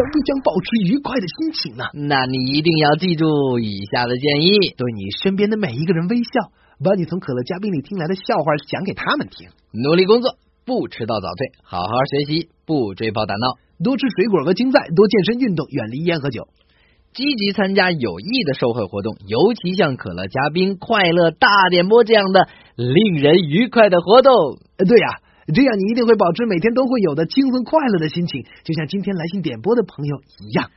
[0.00, 1.84] 将必将保持愉快的心情呢。
[1.92, 6.48] 那你一定要记住以下的建议：对你身边的每一个人微笑，
[6.82, 9.50] 把你从可乐嘉宾里听来的笑话讲给他们听。
[9.72, 16.48] 努力工作，不迟到早退，好好学习，不追跑打闹，多吃水果和青菜，多健身运动，远离烟和酒。
[17.12, 24.32] 积极参加有益的社会活动，尤其像可乐嘉宾、快乐大点播这样的令人愉快的活动。
[24.78, 25.18] 呃，对呀、
[25.50, 30.70] 这样你一定会保持每天都会有的轻松快乐的心情，就像今天来信点播的朋友一样。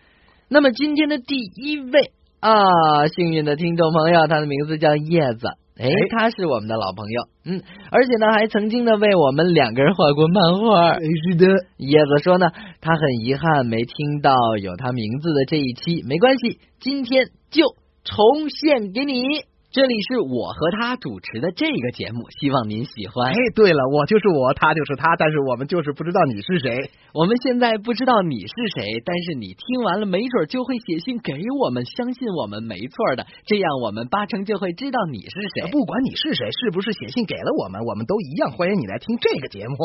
[0.50, 5.48] 那么今天的第一位啊，幸运的听众朋友，他的名字叫叶子。
[5.76, 10.92] 哎，他是我们的老朋友，嗯，而且呢，还曾经呢为我们两个人画过漫画。
[10.92, 19.46] 哎，是的，叶子说呢，他很遗憾没听到有他名字的这一期，没关系，今天就重现给你。
[19.74, 26.92] 这里是我和他主持的这个节目，希望您喜欢哎。，对了，我就是我，他就是他，但是我们就是不知道你是谁。
[27.12, 35.72] 我们现在不知道你是谁，但是你听完了，没准就会写信给我们，相信我们没错的，这样我们八成就会知道你是谁。
[35.72, 39.76] 不管你是谁，是不是写信给了我们，我们都一样欢迎你来听这个节目。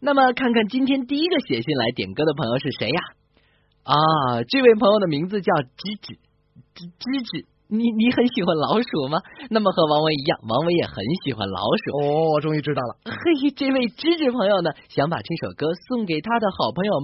[0.00, 3.00] 那么看看今天第一个写信来点歌的朋友是谁呀？
[3.84, 3.94] 啊，
[4.48, 6.14] 这位朋友的名字叫芝芝，
[6.74, 7.57] 芝芝芝。
[7.70, 9.20] 你你很喜欢老鼠吗？
[9.50, 12.00] 那么和王维一样，王维也很喜欢老鼠。
[12.00, 12.96] 哦，我终于知道了。
[13.04, 17.00] 嘿，这位芝芝朋友呢，想把这首歌送给他的好朋友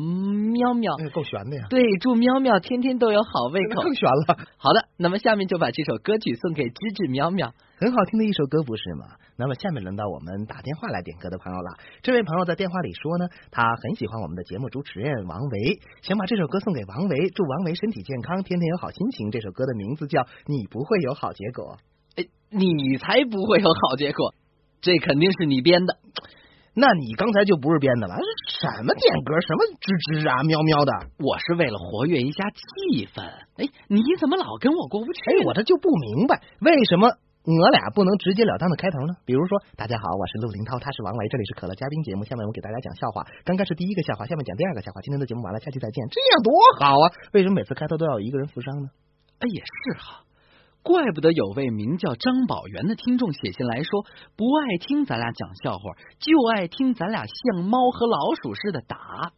[0.56, 0.94] 喵喵。
[0.96, 1.66] 哎，够悬的呀！
[1.68, 3.82] 对，祝喵喵天天都有好胃口。
[3.82, 7.52] 更悬了，好的，那么下面就把这首歌曲送给芝芝喵喵。
[7.76, 9.04] 很好听的一首歌，不是吗？
[9.36, 11.76] 那么下面轮到我们打电话来点歌的朋友了。
[12.02, 19.30] 这位朋友在电话里说呢，他很喜欢我们的节目主持人王维，想把这首歌送给王维，祝王维身体健康，天天有好心情。
[19.30, 21.78] 这首歌的名字叫《你不会有好结果》。
[22.22, 24.34] 哎，你才不会有好结果，
[24.80, 25.98] 这肯定是你编的。
[26.76, 28.16] 那你刚才就不是编的了，
[28.50, 30.92] 什么点歌，什么吱吱啊、喵喵的。
[31.18, 33.22] 我是为了活跃一下气氛。
[33.58, 35.20] 哎，你怎么老跟我过不去？
[35.30, 39.16] 哎，我这就不明白，为什么我俩不能直截了当的开头呢？
[39.26, 42.24] 比如说，大家好，我是陆林涛，他是王维，这里是可乐嘉宾节目。
[42.24, 45.02] 下面我给大家讲笑话，刚开始第一个笑话，下面讲第二个笑话。
[45.02, 47.12] 今天的节目完了，下期再见，这样多好啊！
[47.34, 48.88] 为什么每次开头都要一个人负伤呢？
[49.40, 50.24] 哎，也是哈，
[50.82, 54.06] 怪不得有位名叫张宝元的听众写信来说，
[54.36, 59.34] 不爱听咱俩讲笑话，就爱听咱俩像猫和老鼠似的打。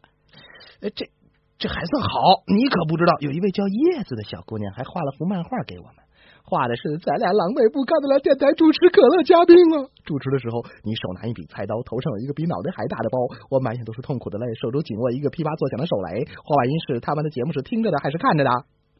[0.79, 1.11] 呃，这
[1.59, 6.06] 这还算好，你可不知道，有一位叫叶子的小姑娘还画了幅漫画给我们。
[6.47, 9.83] 画的是咱俩狼狈不堪的来电台主持可乐嘉宾啊！
[10.07, 13.19] 主持的时候，你手拿一柄菜刀，头上有一个比脑袋还大的包，
[13.51, 16.23] 我满眼都是痛苦的泪，手中紧握一个噼啪作响的手雷。
[16.23, 18.49] 话外音是他们的节目是听着的还是看着的？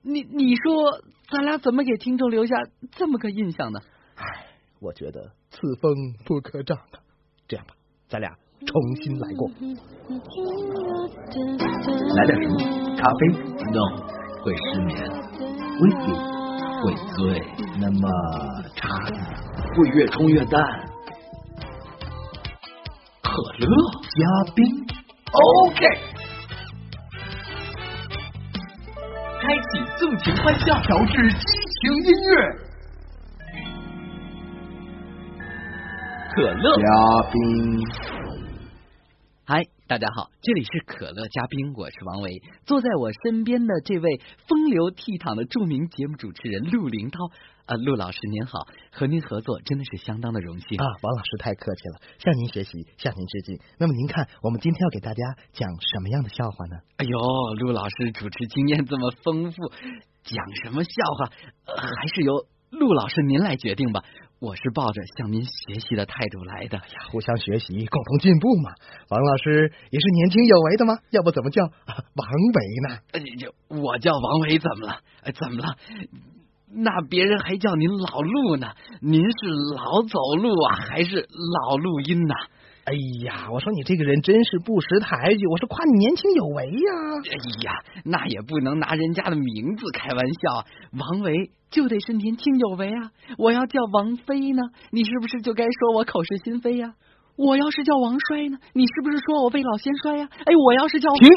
[0.03, 0.99] 你你说
[1.31, 2.55] 咱俩怎么给听众留下
[2.91, 3.79] 这么个印象呢？
[4.19, 4.51] 唉，
[4.83, 5.95] 我觉得此风
[6.27, 6.99] 不可长啊！
[7.47, 7.73] 这样吧，
[8.09, 8.29] 咱俩
[8.65, 9.47] 重新来过。
[12.11, 12.59] 来点什么？
[12.99, 13.27] 咖啡
[13.71, 13.87] ？No，
[14.43, 14.99] 会失眠。
[15.79, 16.36] 威士忌
[16.81, 17.43] 会醉。
[17.79, 18.09] 那么
[18.75, 19.17] 茶呢？
[19.75, 20.61] 会越冲越淡。
[23.21, 23.67] 可乐
[24.15, 24.65] 加冰
[25.31, 25.79] ，OK。
[29.39, 31.37] 开启纵情欢笑，调制激
[31.81, 32.31] 情音乐。
[36.35, 36.83] 可乐加
[37.31, 37.35] 冰，
[39.45, 42.41] 嗨，大家好，这里是可乐嘉宾，我是王维。
[42.65, 47.31] 坐在我身边的这位风流倜傥的著名节目主持人陆林涛
[47.65, 53.59] 啊，陆老师您好，和您合作真的是相当的荣幸啊，王老师太客气了，向您学习，向您致敬。
[53.79, 55.23] 那么您看，我们今天要给大家
[55.53, 56.75] 讲什么样的笑话呢？
[56.97, 57.17] 哎呦，
[57.55, 59.71] 陆老师主持经验这么丰富，
[60.27, 60.35] 讲
[60.65, 61.31] 什么笑话，
[61.63, 62.33] 呃、还是由
[62.71, 64.03] 陆老师您来决定吧。
[64.39, 66.77] 我是抱着向您学习的态度来的。
[66.77, 68.71] 哎呀，互相学习，共同进步嘛。
[69.09, 70.99] 王老师也是年轻有为的吗？
[71.09, 72.99] 要不怎么叫、啊、王维呢？
[73.13, 74.99] 呃，就我叫王维怎么了？
[75.23, 75.75] 呃，怎么了？
[76.69, 78.73] 那别人还叫您老陆呢？
[79.01, 81.27] 您是老走路啊，还是
[81.69, 82.35] 老录音呐？
[82.87, 82.93] 哎
[83.25, 86.91] 呀，我说你这个人真是不识抬举，我是夸你年轻有为呀。
[87.19, 87.35] 哎
[87.67, 87.73] 呀，
[88.05, 90.63] 那也不能拿人家的名字开玩笑。
[90.97, 93.11] 王维就得是年轻有为啊！
[93.37, 96.93] 我要叫王菲呢，你是不是就该说我口是心非呀？
[97.35, 100.29] 我要是叫王衰呢，你是不是说我未老先衰呀？
[100.31, 101.27] 哎，我要是叫停。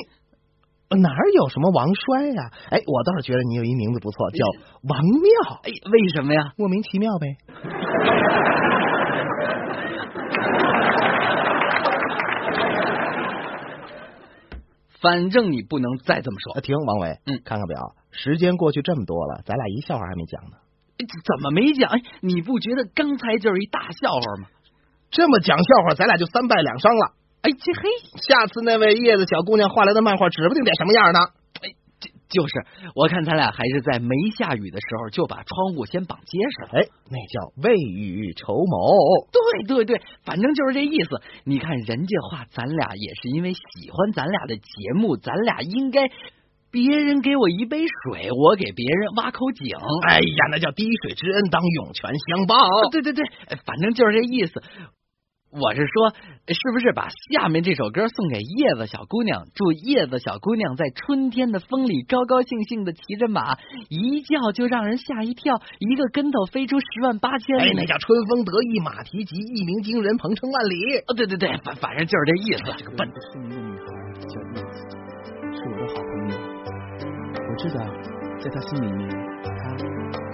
[1.03, 2.51] 哪有什么王衰呀？
[2.71, 4.47] 哎，我倒是觉得你有一名字不错，叫
[4.89, 5.59] 王妙。
[5.65, 6.53] 哎，为什么呀？
[6.57, 7.27] 莫名其妙呗。
[15.01, 16.61] 反正你不能再这么说。
[16.61, 20.57] 停，王伟，嗯，看看表，时间过去这么多了，咱俩一笑话还没讲呢。
[20.99, 21.91] 怎么没讲？
[21.91, 24.49] 哎，你不觉得刚才就是一大笑话吗？
[25.11, 27.13] 这么讲笑话，咱俩就三败两伤了。
[27.43, 27.89] 哎，这嘿，
[28.29, 31.19] 下次那位叶子小姑娘画来的漫画，指不定得什么样呢。
[32.31, 32.55] 就是，
[32.95, 36.81] 我看咱俩还是在没下雨的时候就把窗户先绑结实了。
[36.81, 39.27] 哎，那叫未雨绸缪。
[39.33, 41.21] 对对对，反正就是这意思。
[41.45, 46.09] 你看人家话咱俩也是因为喜欢咱俩的节目，咱俩应该
[46.71, 49.77] 别人给我一杯水，我给别人挖口井。
[50.09, 52.57] 哎呀，那叫滴水之恩当涌泉相报。
[52.93, 53.25] 对对对，
[53.67, 54.63] 反正就是这意思。
[55.51, 56.15] 我是说，
[56.47, 59.47] 是不是把下面这首歌送给叶子小姑娘？
[59.53, 63.59] 祝叶子小姑娘在春天的风里高高兴兴的骑着马，
[63.89, 67.63] 一叫就让人吓一跳，一个跟头飞出十万八千里。
[67.63, 70.99] 哎，那叫春风得意马蹄疾，一鸣惊人鹏程万里。
[71.09, 72.73] 哦，对对对，反反正就是这意思。
[72.79, 73.87] 这个笨的姓名的女孩
[74.29, 74.87] 叫叶子，
[75.51, 76.35] 是我的好朋友。
[77.51, 77.85] 我知道，
[78.39, 79.09] 在她心里面，
[79.43, 79.75] 她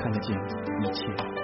[0.02, 1.35] 看得见一切。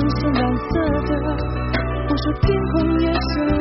[0.00, 0.70] 是蓝色
[1.06, 1.10] 的，
[2.08, 3.55] 我说天空也是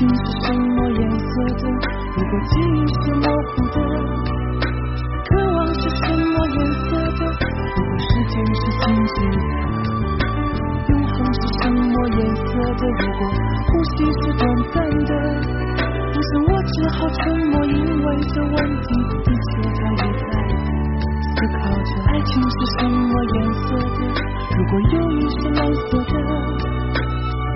[0.00, 1.68] 情是什么颜色的
[2.16, 3.76] 如果记忆是模糊的
[5.28, 7.26] 渴望是什么颜色的
[7.76, 9.44] 如果时间是静止的
[10.88, 12.48] 永恒是什么颜色
[12.80, 13.28] 的如果
[13.68, 13.92] 呼吸
[14.22, 14.42] 是短
[14.72, 15.12] 暂的
[16.14, 18.88] 我想我只好沉默因为这问题
[19.26, 20.32] 一切它也在
[21.36, 23.98] 思考着爱情是什么颜色的
[24.56, 26.80] 如果忧郁是蓝色的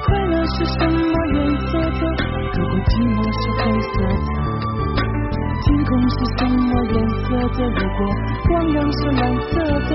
[0.07, 2.24] 快乐是什么颜色的？
[2.57, 4.29] 如果寂寞是黑色的
[5.65, 6.95] 天空是什么颜
[7.25, 7.59] 色的？
[7.67, 7.99] 如果
[8.47, 9.53] 光亮是蓝色
[9.89, 9.91] 的，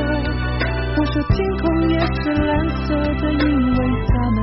[0.97, 2.51] 我说天空也是蓝
[2.83, 2.87] 色
[3.21, 3.43] 的，因
[3.75, 4.37] 为它们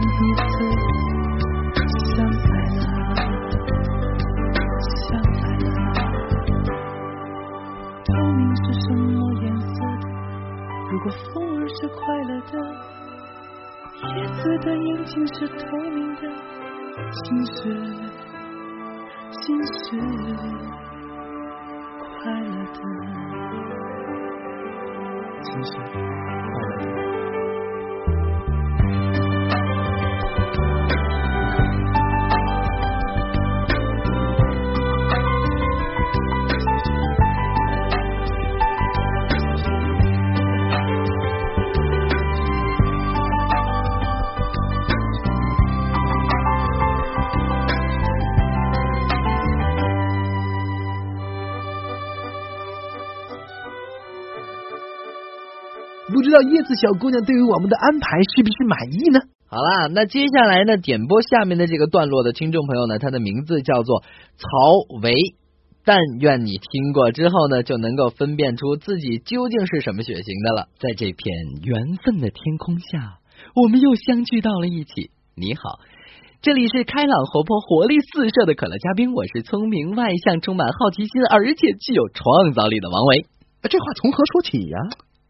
[19.88, 19.92] 是。
[22.22, 22.78] 快乐的，
[25.44, 25.70] 真是
[56.26, 59.20] 知道叶子小姑娘对于我们的安排是不是满意呢？
[59.46, 64.02] 好啦，那接下来呢，点播下面的这个段落的听众朋友呢，他的名字叫做
[64.34, 65.14] 曹维。
[65.84, 70.66] 但愿你听过之后呢，就能够分辨出自己究竟是什么血型的了。
[70.80, 71.30] 在这片
[71.62, 73.18] 缘分的天空下，
[73.54, 75.12] 我们又相聚到了一起。
[75.36, 75.78] 你好，
[76.42, 83.26] 这里是开朗活泼、活力四射的可乐嘉宾，我是聪明外向、充满好奇心，而且具有创造力的王维。
[83.70, 84.78] 这话从何说起呀、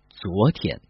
[0.09, 0.81] 昨天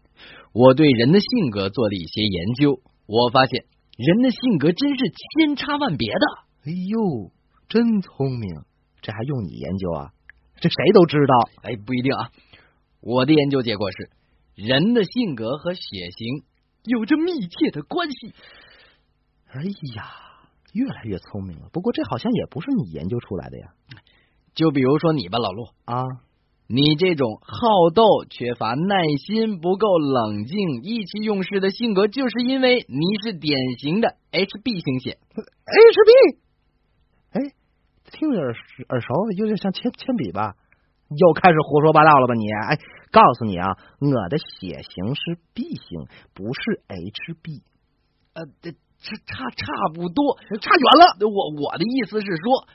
[0.57, 5.05] 我对人的性格做了一些研究，我发现人的性格真是
[5.37, 6.25] 千差万别的。
[6.65, 7.31] 哎呦，
[7.69, 8.63] 真聪明，
[9.01, 10.13] 这还用你研究啊？
[10.59, 11.49] 这谁都知道。
[11.61, 12.31] 哎，不一定啊。
[13.01, 14.09] 我的研究结果是，
[14.55, 16.43] 人的性格和血型
[16.85, 18.33] 有着密切的关系。
[19.49, 19.61] 哎
[19.95, 20.09] 呀，
[20.73, 21.69] 越来越聪明了。
[21.71, 23.67] 不过这好像也不是你研究出来的呀。
[24.55, 26.01] 就比如说你吧，老陆，啊，
[26.69, 28.95] 你这种好斗、缺乏耐
[29.25, 35.17] 心、不够冷静、意气用事的性格，就是因为你是典型的 HB 型血。
[35.33, 36.37] HB，
[37.31, 37.53] 哎，
[38.11, 38.53] 听着耳
[38.89, 40.55] 耳熟，有点像铅铅笔吧？
[41.09, 42.43] 又开始胡说八道了吧你？
[42.51, 42.77] 哎，
[43.11, 47.61] 告诉你啊，我的血型是 B 型，不是 HB，
[48.33, 51.15] 呃，这这差差不多，差远了。
[51.29, 52.67] 我我的意思是说，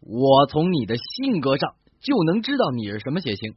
[0.00, 3.56] 我从你的性格上就能知道你是什么血型。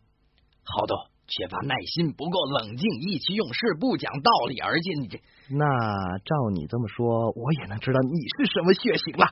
[0.64, 0.96] 好的，
[1.28, 5.20] 缺乏耐心，不够冷静，意气用事，不讲道理，而且你这
[5.52, 9.26] 那照你这么说，我也能知道你是什么血型了。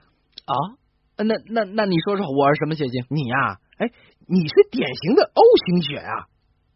[0.46, 0.54] 啊，
[1.18, 3.06] 那那那你说说我是什么血型？
[3.10, 3.92] 你呀、哎，
[4.28, 6.28] 你是典型的 O 型血啊。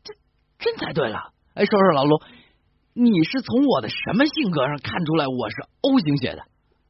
[0.03, 0.13] 这
[0.60, 1.34] 真猜对了。
[1.55, 2.22] 哎，说说老卢，
[2.93, 6.41] 你是从我的什么性格上看出来我是 O 型血的？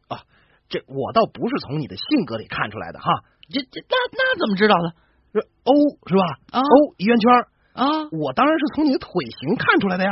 [0.09, 0.21] 啊
[0.69, 3.05] 这我倒不是从你的性格里看出来的哈。
[3.49, 4.93] 这这那那怎么知道的？
[5.33, 5.73] 这 O
[6.07, 7.31] 是吧啊？O 一圆圈，
[7.73, 9.09] 啊，我当然是从你的腿
[9.39, 10.11] 型看出来的呀。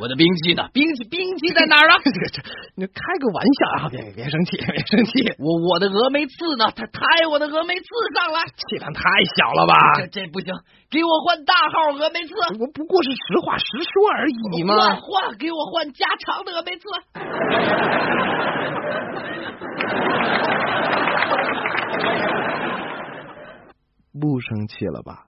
[0.00, 0.66] 我的兵器呢？
[0.72, 1.98] 兵器兵器在哪儿啊？
[2.02, 2.40] 这 这，
[2.74, 3.88] 你开个玩笑啊！
[3.92, 6.72] 别别生气，别生气， 我我的峨眉刺呢？
[6.74, 7.84] 他抬我的峨眉刺
[8.16, 9.02] 上来，气量太
[9.36, 9.74] 小了吧？
[10.00, 10.54] 这这不行，
[10.90, 12.34] 给我换大号峨眉刺。
[12.58, 14.74] 我不过是实话实说而已嘛。
[14.74, 16.88] 换换，给我换加长的峨眉刺。
[24.20, 25.26] 不生气了吧？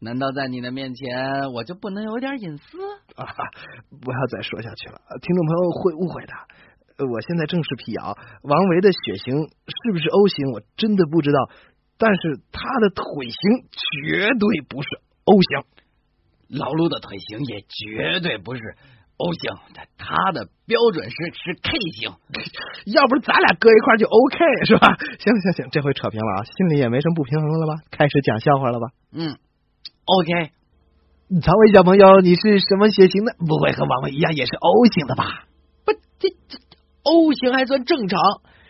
[0.00, 2.78] 难道在你的面前我就不能有点隐私？
[3.16, 3.28] 啊，
[4.00, 6.32] 不要再说下去了，听众朋友会误会的。
[6.98, 11.38] 呃我现在正式辟谣，王维的血型是不是 O 型，我真的不知道。
[11.96, 13.40] 但是他的腿型
[13.72, 14.88] 绝对不是
[15.24, 15.64] O 型。
[16.48, 18.60] 老陆的腿型也绝对不是
[19.16, 22.12] O 型，他他的标准是是 K 型。
[22.92, 24.96] 要不是咱俩搁一块儿就 OK 是吧？
[25.20, 27.82] 行行行，这回扯平了啊，心里也没什么不平衡了吧？
[27.90, 28.88] 开始讲笑话了吧？
[29.12, 29.36] 嗯
[30.10, 30.50] ，OK，
[31.40, 33.34] 曹伟小朋友，你是什么血型的？
[33.38, 35.46] 不会和王伟一样也是 O 型的吧？
[35.84, 36.58] 不，这这
[37.02, 38.18] O 型还算正常，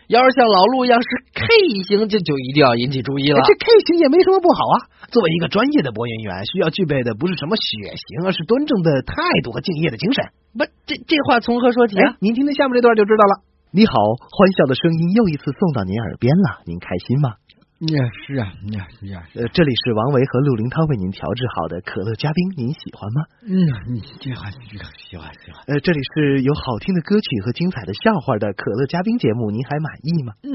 [0.07, 1.47] 要是像老陆一样是 K
[1.87, 3.41] 型，这就一定要引起注意了。
[3.43, 4.77] 这 K 型也没什么不好啊。
[5.09, 10.23] 作为一个专业的播音员，需要具备的不是什么血型，而是端正的态度和敬业的精神。
[10.53, 13.43] 不，这这话从何说起啊哎？，您听听下面这段就知道了。
[13.73, 17.40] 你好，欢笑的声音又一次送到您耳边了，您开心吗？
[17.81, 17.97] 呀，
[18.27, 18.45] 是啊，
[18.77, 23.25] 呀呀，呃，这里是王维和陆林涛为您调制好的可乐嘉宾，您喜欢吗？
[23.41, 23.57] 嗯，
[23.89, 30.33] 你这还喜欢喜欢喜欢，呃，这里是有好听的歌曲和精彩的笑话的可乐嘉宾节目，您还满意吗？
[30.43, 30.53] 嗯，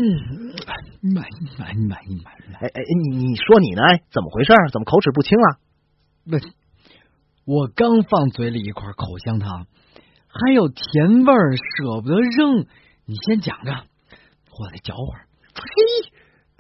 [1.12, 2.54] 满意满意满意满意。
[2.62, 3.82] 哎哎，你你说你呢？
[3.82, 4.54] 哎，怎么回事？
[4.70, 5.48] 怎么口齿不清啊？
[6.30, 6.38] 不，
[7.44, 9.66] 我刚放嘴里一块口香糖，
[10.28, 12.66] 还有甜味儿，舍不得扔。
[13.04, 15.26] 你先讲着，我再嚼会儿。
[15.56, 16.12] 嘿，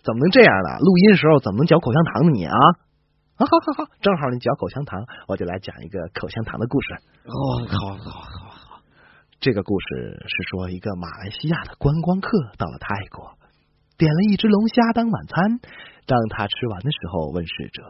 [0.06, 0.78] 怎么能这样呢？
[0.78, 2.30] 录音时候怎么能嚼口香糖呢？
[2.30, 2.54] 你啊，
[3.34, 6.94] 好好好好，正好你嚼口香糖，我就来讲一个口香糖的故事。
[7.26, 7.34] 哦，
[7.66, 8.80] 好好好好，
[9.40, 13.34] 这个故事是说一个马来西亚的观光客到了泰国，
[13.98, 15.58] 点了一只龙虾当晚餐。
[16.06, 17.82] 当他吃完的时候，问侍者：“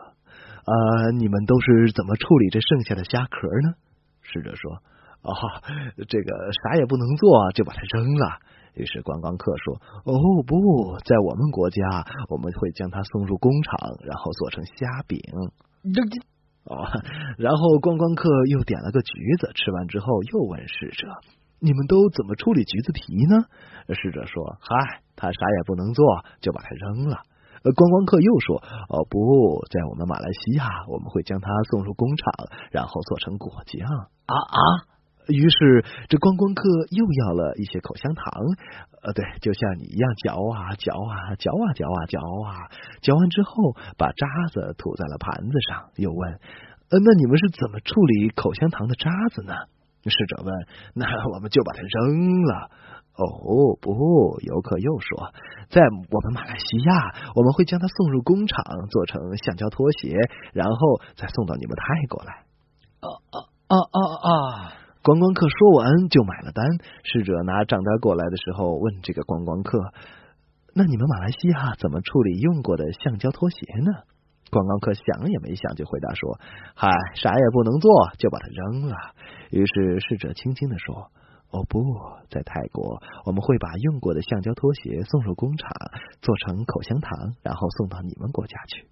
[0.65, 3.77] 呃，你们都是怎么处理这剩下的虾壳呢？”
[4.25, 4.81] 侍者说
[5.21, 5.37] ：“哦，
[6.09, 6.33] 这个
[6.65, 8.41] 啥也不能做，就把它扔了。”
[8.77, 10.13] 于是观光客说：“哦
[10.47, 15.19] 不，在我们国家，我们会将它送入工厂，然后做成虾饼。”
[16.69, 16.85] 哦，
[17.39, 21.09] 然后观光客又点了个橘子，吃完之后又问侍者
[21.59, 23.47] ：“你们都怎么处理橘子皮呢？”
[23.95, 26.05] 侍者说：“嗨，他啥也不能做，
[26.41, 27.23] 就把它扔了。”
[27.63, 32.33] 观光客又说：“哦不，在我们马来西亚，我们会将它送入工厂，
[32.71, 33.89] 然后做成果酱。”
[34.27, 34.61] 啊啊！
[35.29, 38.27] 于是这观光客又要了一些口香糖，
[39.03, 42.71] 呃，对，就像你一样嚼啊嚼啊嚼啊嚼啊嚼啊，
[43.03, 46.39] 嚼完之后把渣子吐在了盘子上，又问
[46.91, 49.55] ：“呃，那你们是怎么处理口香糖的渣子呢？”
[50.07, 50.55] 侍者问
[50.95, 51.05] ：“那
[51.35, 52.71] 我们就把它扔了。”
[53.19, 55.33] 哦不，游客又说，
[55.71, 55.81] 在
[56.11, 60.15] 我们马来西亚，我们会将它送入工厂，做成橡胶拖鞋，
[60.53, 62.45] 然后再送到你们泰国来。
[63.01, 63.99] 啊啊啊啊
[64.31, 64.86] 啊！
[65.07, 66.67] 观光客说完就买了单。
[67.05, 69.79] 侍者拿账单过来的时候，问这个观光客
[70.75, 73.93] ：“那你们马来西亚怎么处理用过的橡胶拖鞋呢？”
[74.51, 76.41] 观光客想也没想就回答说
[76.75, 78.97] ：“嗨，啥也不能做，就把它扔了。”
[79.55, 81.13] 于是侍者轻轻的说。
[81.53, 81.79] 哦不，
[82.29, 85.71] 在泰国，我们会把用过的橡胶拖鞋送入工厂，
[86.21, 88.85] 做成口香糖，然后送到你们国家去。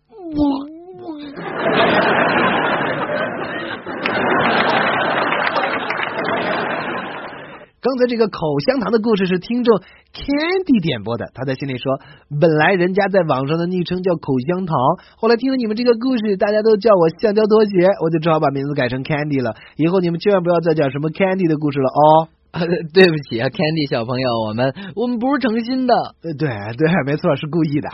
[7.84, 12.00] 刚才这个口香糖的故事是听众 Candy 点播的，他在心里说
[12.40, 14.72] ：“本来人家在网上的昵称叫口香糖，
[15.20, 19.60] 后来听了你们这个故事，大家都叫我橡胶拖鞋，我就只好把名字改成 Candy 了。
[19.76, 22.32] 以后你们千万不要再讲什么 Candy 的故事了哦。
[22.96, 25.92] ”对不起啊，Candy 小朋友，我们我们不是诚心的。
[26.24, 27.92] 对对，没错，是故意的。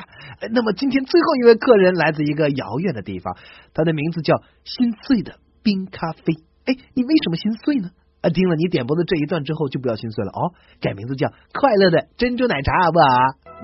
[0.55, 3.35] 那么今天最后一位客人来自一个遥远的地方，
[3.75, 6.31] 他的名字叫心碎的冰咖啡。
[6.71, 7.91] 哎，你为什么心碎呢？
[8.23, 13.07] 啊，听了你点播的这一段之后，就不要心碎了哦，改名字叫快乐的珍珠奶茶，好不好？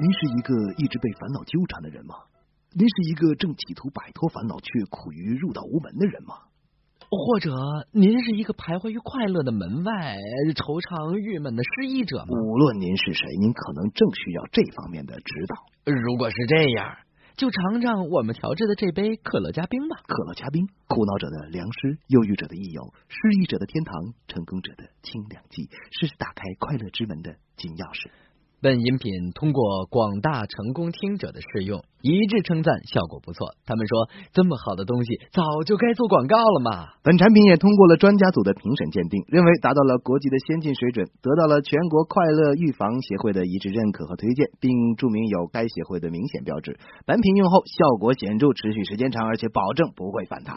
[0.01, 2.15] 您是一个一直被烦恼纠缠的人吗？
[2.73, 6.35] 您是一个正企图摆脱烦恼却苦于入道无门的人吗？
[7.09, 7.51] 或者
[7.93, 10.17] 您是一个徘徊于快乐的门外、
[10.57, 12.33] 惆怅郁闷的失意者吗？
[12.33, 15.55] 无论您是谁，您可能正需要这方面的指导。
[15.85, 16.97] 如果是这样，
[17.37, 19.97] 就尝尝我们调制的这杯可乐加冰吧。
[20.07, 25.69] 可乐加冰，苦恼者的良师，忧郁者的益友，失意者的天堂，成功者的清凉剂，
[26.01, 28.11] 是打开快乐之门的金钥匙。
[28.63, 33.55] 本饮品通过广大成功听者的试用，一致称赞效果不错。
[33.67, 36.89] 他们说，这么好的东西早就该做广告了嘛。
[37.03, 46.79] 本产品也通过了专家组的评审鉴定，认为达到了国际的先进水准，得到了全国快乐预防协会的一致认可和推荐，并注明有该协会的明显标志。
[47.05, 50.57] 本品用后效果显著，持续时间长，而且保证不会反弹。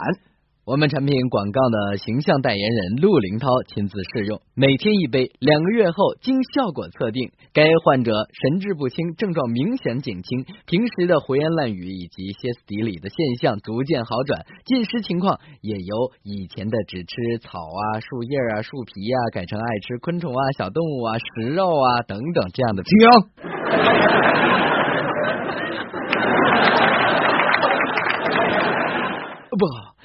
[0.69, 22.83] 我们产品广告的形象代言人陆林涛亲自试用，每天一杯，两个月后经效果测定，该患者神志不清，症状明显减轻，平时的胡言乱语以及歇斯底里的现象逐渐好转，进食情况也由以前的只吃草啊、树叶啊、树皮啊，改成爱吃昆虫啊、小动物啊、食肉啊等等这样的。
[22.83, 22.93] 停。
[29.57, 29.95] 不好，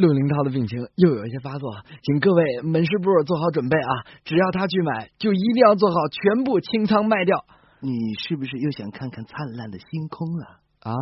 [0.00, 1.70] 陆林涛的病情又有一些发作，
[2.02, 3.92] 请各位门市部做好准备啊！
[4.24, 7.44] 只要他去买，就一定要做好全部清仓卖掉。
[7.80, 10.46] 你是不是又想看看灿烂的星空了
[10.80, 10.92] 啊？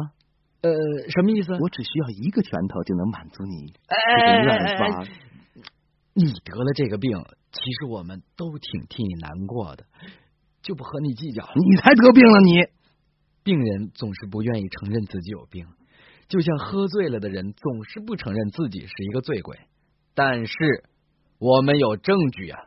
[0.62, 0.70] 呃，
[1.10, 1.52] 什么意思？
[1.52, 5.06] 我只需要一个拳头就能满足你这个愿望。
[6.14, 7.16] 你得了这个病，
[7.52, 9.84] 其实我们都挺替你难过的，
[10.62, 11.48] 就不和你计较。
[11.54, 12.66] 你才得病了，你
[13.44, 15.66] 病人总是不愿意承认自己有病。
[16.28, 19.58] 就像喝醉了的人总是不承认自己是一个醉鬼，
[20.14, 20.54] 但是
[21.38, 22.60] 我们有证据啊！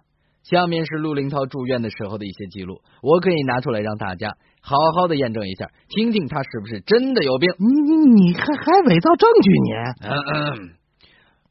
[0.43, 7.51] 下面是陆林涛住院的时候的一些记录，我可以拿出来让大家好好的验证一下，听听他是不是真的有病。
[7.59, 9.69] 你你你还还伪造证据你？
[10.07, 10.73] 嗯嗯。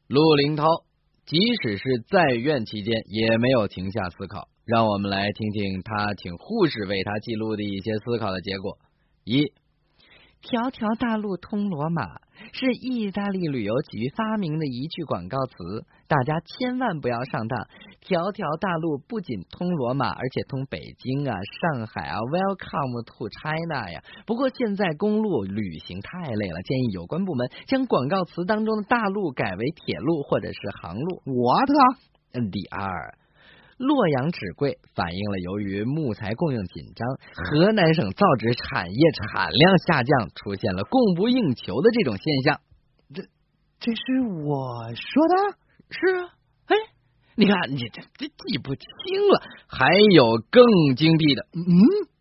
[0.08, 0.64] 陆林涛
[1.24, 8.78] 即使是在院期间也没有停下思考，让我们来听听他请护士为他记录的一些思考的结果。
[9.24, 9.52] 一
[10.42, 12.02] 条条大路通罗马
[12.52, 17.68] 是意大利旅游局发明的一句广告词，大家千万不要上当。
[18.00, 24.02] 条条大路不仅通罗马，而且通北京啊、上海啊，Welcome to China 呀。
[24.24, 31.22] 不过现在公路旅行太累了，建议有关部门将广告词当中的大路改为铁路或者是航路。
[31.26, 31.68] what
[32.32, 33.14] 嗯第二。
[33.80, 42.60] 洛阳纸贵反映了由于木材供应紧张，河南省造纸产业产量下降，出现了供不应求的这种现象。
[43.14, 43.22] 这
[43.80, 45.56] 这是我说的？
[45.88, 46.28] 是啊，
[46.66, 46.76] 哎，
[47.36, 48.84] 你看你这这记不清
[49.32, 49.42] 了。
[49.66, 51.64] 还有更精辟的，嗯，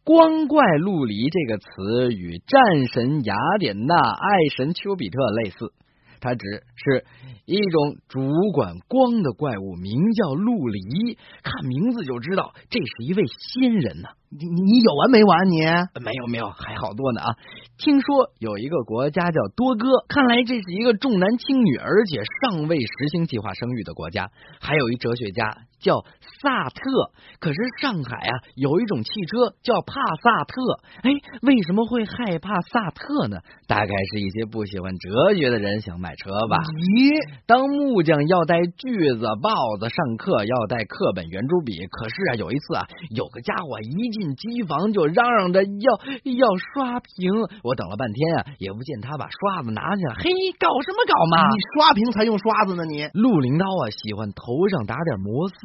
[0.06, 5.74] 光怪陆离这个词与战神雅典娜、爱神丘比特类似。
[6.20, 7.06] 他只是
[7.46, 8.20] 一种主
[8.54, 11.18] 管光的怪物，名叫陆离。
[11.44, 14.10] 看名字就知道，这是一位仙人呐。
[14.32, 15.50] 你你有完没完？
[15.50, 15.58] 你
[16.04, 17.36] 没有没有，还好多呢啊！
[17.78, 24.30] 听说有一个国家叫多哥，看来这是一个重男轻女，而且尚未实行计划生育的国家。
[24.60, 26.04] 还有一哲学家叫
[26.44, 30.62] 萨特，可是上海啊有一种汽车叫帕萨特。
[31.02, 31.10] 哎，
[31.42, 33.38] 为什么会害怕萨特呢？
[33.65, 36.58] 大概是一些不喜欢哲学的人想买车吧。
[36.94, 41.74] 咦，当木匠要带锯子、刨子，上课要带课本、圆珠笔。
[41.88, 45.88] 可是啊，有一次啊，有个家伙一进机房就嚷嚷着要
[46.36, 47.32] 要刷屏，
[47.64, 50.16] 我等了半天啊，也不见他把刷子拿下来。
[50.20, 50.30] 嘿，
[50.60, 51.48] 搞什么搞嘛？
[51.48, 52.84] 你刷屏才用刷子呢？
[52.84, 55.56] 你陆林涛啊，喜欢头上打点摩丝，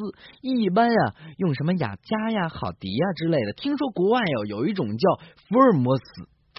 [0.40, 3.52] 一般啊用什么雅佳呀、好迪呀之类的。
[3.54, 6.04] 听说国外有有一种叫福尔摩斯，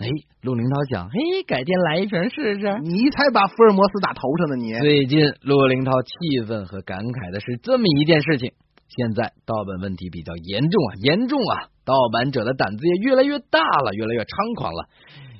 [0.04, 0.10] 哎，
[0.42, 2.80] 陆林涛想，嘿，改天来一瓶试试。
[2.84, 4.56] 你才把福尔摩斯打头上呢！
[4.58, 8.52] 你最近陆林涛气愤和感慨的是这么一件事情。
[8.96, 11.68] 现在盗版问题比较严重啊，严重啊！
[11.84, 14.88] 盗版者的胆子也越来越大了，越来越猖狂了。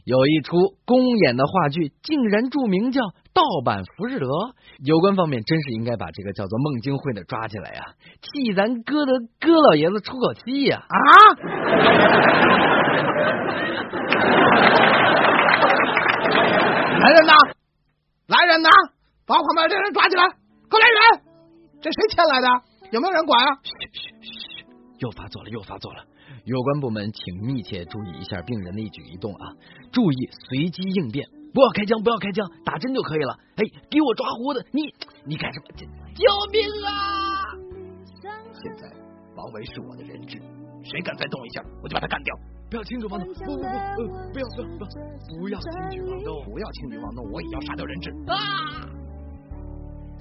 [0.04, 3.02] 有一出公演的话剧，竟然著名叫
[3.34, 4.28] “盗版浮士德”。
[4.86, 10.84] 有关方面真是应该把这个叫做孟京辉的抓起来呀，替咱哥的哥老爷子出口气呀！
[10.86, 11.00] 啊！
[17.00, 17.34] 来人呐！
[18.28, 18.70] 来人呐！
[19.26, 20.24] 把旁边这人抓起来！
[20.70, 21.22] 快来人！
[21.82, 22.48] 这谁牵来的？
[22.96, 23.60] 有没有人管啊？
[23.62, 24.66] 嘘嘘嘘！
[25.00, 26.02] 又发作了，又发作了！
[26.46, 29.52] 有关部门请密切注意一下病人的一举一动啊，
[29.92, 33.38] 注意随机应变，不要开枪，不要开枪，打针就可以了。
[33.58, 34.66] 哎，给我抓胡子！
[34.72, 34.84] 你
[35.26, 35.66] 你干什么？
[36.16, 37.44] 救命啊！
[38.64, 38.88] 现在
[39.36, 40.40] 王维是我的人质，
[40.86, 42.34] 谁敢再动一下，我就把他干掉。
[42.70, 43.28] 不要轻举妄动！
[43.28, 43.98] 不不不，呃，
[44.32, 44.88] 不要不要不要，
[45.42, 46.46] 不要轻举妄动！
[46.46, 47.30] 不要轻举妄动！
[47.30, 48.10] 我也要杀掉人质！
[48.28, 48.88] 啊！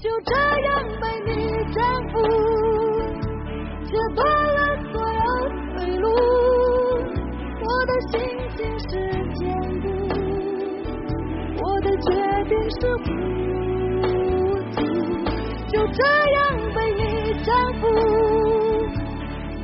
[0.04, 1.32] 就这样被你
[1.72, 2.20] 征服，
[3.86, 4.20] 切断
[4.52, 4.58] 了
[4.92, 5.24] 所有
[5.72, 6.06] 退路。
[7.62, 8.12] 我的心
[8.54, 8.90] 情是
[9.32, 9.40] 坚
[9.80, 9.88] 固，
[11.64, 12.12] 我的决
[12.50, 13.02] 定是糊
[14.74, 14.76] 涂。
[15.68, 16.38] 就这样
[16.74, 17.00] 被你
[17.42, 17.82] 征服，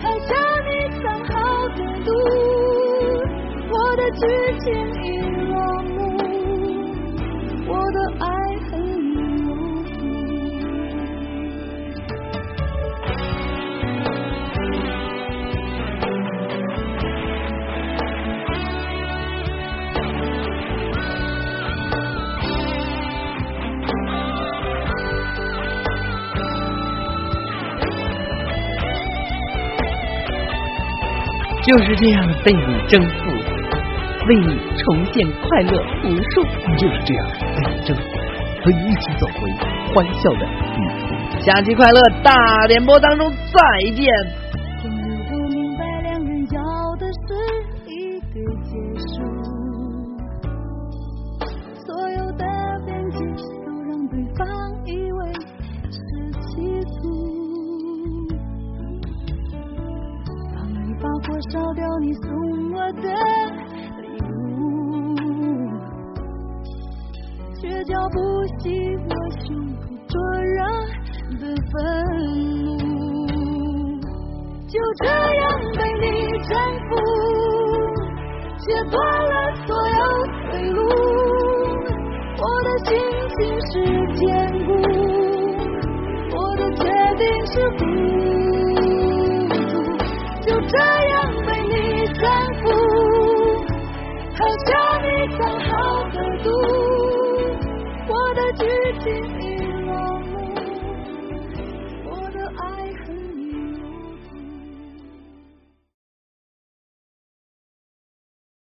[0.00, 0.32] 还叫
[0.64, 0.68] 你
[1.02, 2.08] 藏好的路。
[3.72, 4.20] 我的剧
[4.60, 4.89] 情
[31.70, 33.30] 就是这样被你征服，
[34.26, 36.42] 为你重现快乐无数。
[36.76, 38.02] 就是这样被你征服，
[38.64, 39.48] 和你一起走回
[39.94, 41.40] 欢笑的旅途。
[41.40, 42.34] 下期快乐大
[42.66, 44.04] 联播当中再见。
[68.58, 68.66] 浇不熄
[69.06, 69.10] 我
[69.44, 70.58] 胸口灼热
[71.38, 71.74] 的愤
[72.64, 72.68] 怒。
[74.66, 75.42] 就这样
[75.76, 76.06] 被你
[76.48, 76.50] 征
[76.88, 76.90] 服，
[78.58, 78.94] 切断
[79.26, 79.34] 了
[79.66, 80.00] 所有
[80.50, 80.78] 退路。
[82.38, 82.88] 我的心
[83.36, 83.72] 情是
[84.14, 84.20] 坚
[84.64, 84.68] 固，
[86.36, 86.82] 我的决
[87.16, 87.52] 定是